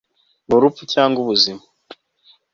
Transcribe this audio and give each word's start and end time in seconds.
Ni 0.47 0.53
urupfu 0.55 0.83
cyangwa 0.93 1.15
ni 1.17 1.21
ubuzima 1.23 1.61